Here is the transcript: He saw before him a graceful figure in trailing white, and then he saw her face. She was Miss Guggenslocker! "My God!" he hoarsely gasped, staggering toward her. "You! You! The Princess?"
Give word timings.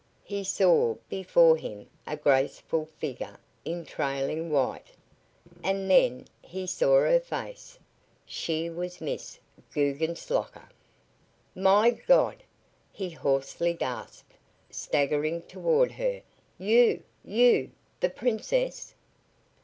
He 0.23 0.43
saw 0.43 0.95
before 1.09 1.57
him 1.57 1.87
a 2.07 2.17
graceful 2.17 2.89
figure 2.97 3.37
in 3.63 3.85
trailing 3.85 4.49
white, 4.49 4.87
and 5.63 5.91
then 5.91 6.25
he 6.41 6.65
saw 6.65 7.01
her 7.01 7.19
face. 7.19 7.77
She 8.25 8.67
was 8.67 8.99
Miss 8.99 9.37
Guggenslocker! 9.71 10.67
"My 11.53 11.91
God!" 11.91 12.41
he 12.91 13.11
hoarsely 13.11 13.75
gasped, 13.75 14.33
staggering 14.71 15.43
toward 15.43 15.91
her. 15.91 16.23
"You! 16.57 17.03
You! 17.23 17.69
The 17.99 18.09
Princess?" 18.09 18.95